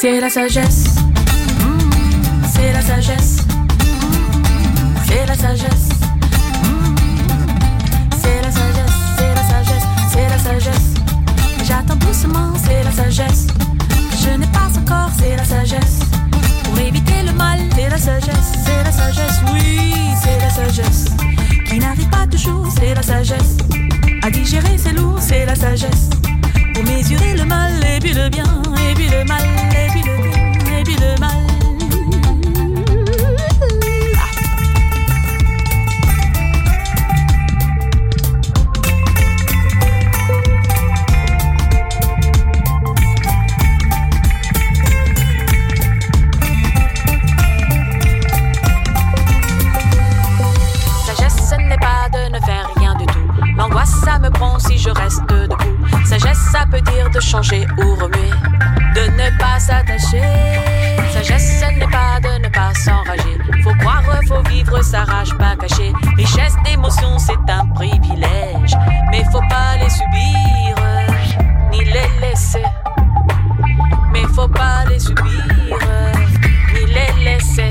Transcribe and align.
C'est 0.00 0.18
la 0.18 0.30
sagesse. 0.30 0.84
C'est 2.54 2.72
la 2.72 2.80
sagesse. 2.80 3.36
C'est 5.06 5.26
la 5.26 5.34
sagesse. 5.34 5.88
C'est 8.22 8.40
la 8.40 8.50
sagesse. 8.50 8.92
C'est 9.18 9.34
la 9.34 9.42
sagesse. 9.42 9.84
C'est 10.10 10.28
la 10.30 10.38
sagesse. 10.38 10.94
J'attends 11.64 11.96
doucement, 11.96 12.54
c'est 12.64 12.82
la 12.82 12.90
sagesse. 12.92 13.48
Je 14.24 14.30
n'ai 14.38 14.46
pas 14.46 14.70
encore, 14.78 15.10
c'est 15.18 15.36
la 15.36 15.44
sagesse. 15.44 15.98
Pour 16.64 16.78
éviter 16.78 17.22
le 17.26 17.32
mal, 17.32 17.58
c'est 17.74 17.90
la 17.90 17.98
sagesse. 17.98 18.52
C'est 18.64 18.82
la 18.82 18.92
sagesse, 18.92 19.42
oui, 19.52 19.92
c'est 20.22 20.40
la 20.40 20.48
sagesse. 20.48 21.04
Qui 21.66 21.78
n'arrive 21.78 22.08
pas 22.08 22.26
toujours, 22.26 22.66
c'est 22.74 22.94
la 22.94 23.02
sagesse. 23.02 23.58
À 24.22 24.30
digérer, 24.30 24.78
c'est 24.78 24.94
lourd, 24.94 25.18
c'est 25.20 25.44
la 25.44 25.54
sagesse. 25.54 26.08
Pour 26.80 26.94
mesurer 26.94 27.34
le 27.34 27.44
mal 27.44 27.72
et 27.84 27.98
puis 28.00 28.14
le 28.14 28.30
bien, 28.30 28.62
et 28.88 28.94
puis 28.94 29.06
le 29.10 29.22
mal, 29.26 29.42
et 29.72 29.90
puis 29.90 30.00
le 30.00 30.16
bien, 30.22 30.78
et 30.78 30.82
puis 30.82 30.96
le 30.96 31.20
mal. 31.20 31.49
Peut 56.70 56.80
dire 56.80 57.10
de 57.10 57.20
changer 57.20 57.66
ou 57.78 57.94
remuer, 57.94 58.30
de 58.94 59.10
ne 59.10 59.38
pas 59.38 59.58
s'attacher. 59.58 60.22
Sagesse, 61.12 61.60
ce 61.60 61.78
n'est 61.78 61.88
pas 61.88 62.20
de 62.20 62.42
ne 62.42 62.48
pas 62.48 62.72
s'enrager. 62.74 63.38
Faut 63.64 63.74
croire, 63.74 64.04
faut 64.28 64.42
vivre 64.48 64.80
sa 64.82 65.04
rage 65.04 65.36
pas 65.36 65.56
cachée. 65.56 65.92
Richesse 66.16 66.54
d'émotions, 66.64 67.18
c'est 67.18 67.50
un 67.50 67.66
privilège, 67.74 68.76
mais 69.10 69.24
faut 69.32 69.46
pas 69.48 69.76
les 69.82 69.90
subir, 69.90 70.76
ni 71.72 71.84
les 71.84 72.10
laisser. 72.20 72.64
Mais 74.12 74.22
faut 74.34 74.48
pas 74.48 74.84
les 74.88 75.00
subir, 75.00 75.78
ni 76.74 76.86
les 76.86 77.24
laisser. 77.24 77.68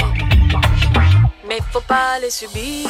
Mais 1.48 1.60
faut 1.72 1.81
pas 1.81 2.19
les 2.22 2.31
subir, 2.31 2.90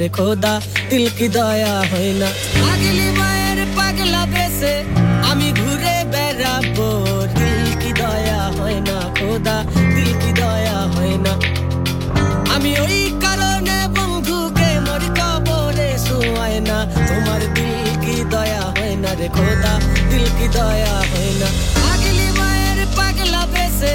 রে 0.00 0.08
খোদা, 0.18 0.54
দিল 0.90 1.06
কি 1.18 1.26
দয়া 1.36 1.74
হয় 1.90 2.12
না। 2.20 2.28
পাগলি 2.62 3.08
মায়ের 3.18 3.60
পাগলা 3.76 4.22
বেসে 4.32 4.74
আমি 5.30 5.48
ঘুরে 5.60 5.96
বেড়াবো। 6.12 6.88
দিল 7.38 7.66
কি 7.82 7.90
দয়া 8.00 8.40
হয় 8.56 8.78
না 8.88 8.96
খোদা, 9.18 9.56
দিল 9.94 10.10
কি 10.22 10.30
দয়া 10.40 10.78
হয় 10.94 11.16
না। 11.24 11.32
আমি 12.54 12.70
ওই 12.84 12.98
কারণে 13.24 13.78
বন্ধুকে 13.96 14.70
মোর 14.86 15.02
কবরে 15.18 15.90
শুয়ায় 16.06 16.60
না। 16.68 16.78
তোমার 17.08 17.42
দিল 17.56 17.86
কি 18.04 18.16
দয়া 18.32 18.64
হয় 18.76 18.94
না 19.02 19.10
রে 19.20 19.28
খোদা, 19.36 19.72
দিল 20.10 20.26
কি 20.38 20.46
দয়া 20.56 20.96
হয় 21.10 21.32
না। 21.40 21.48
পাগলি 21.84 22.28
মায়ের 22.38 22.80
পাগলা 22.96 23.42
বেসে 23.54 23.94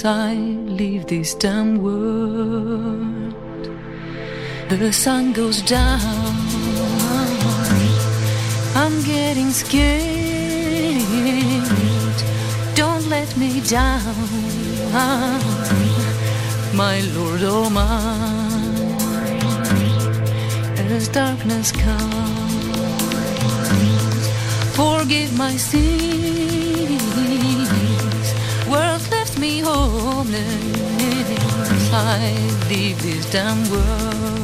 I 0.06 0.36
leave 0.36 1.08
this 1.08 1.34
damn 1.34 1.82
world. 1.82 3.34
The 4.70 4.94
sun 4.94 5.34
goes 5.34 5.62
down. 5.64 6.02
I'm 8.76 9.02
getting 9.04 9.50
scared. 9.50 10.15
Down. 13.66 14.16
My 16.74 17.02
Lord, 17.16 17.42
oh 17.44 17.70
my 17.70 18.56
as 20.92 21.08
darkness 21.08 21.72
comes. 21.72 22.68
Forgive 24.76 25.38
my 25.38 25.56
sins. 25.58 27.02
World 28.68 29.02
left 29.12 29.40
me 29.40 29.60
homeless. 29.60 30.44
I 31.92 32.32
leave 32.70 33.02
this 33.02 33.30
damn 33.32 33.70
world. 33.72 34.35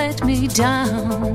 let 0.00 0.24
me 0.24 0.48
down, 0.48 1.34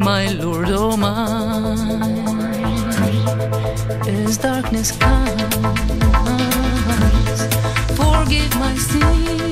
my 0.00 0.26
Lord, 0.40 0.70
oh 0.70 0.96
my. 0.96 1.76
As 4.08 4.38
darkness 4.38 4.90
comes, 4.90 5.54
forgive 7.96 8.52
my 8.58 8.74
sins. 8.74 9.51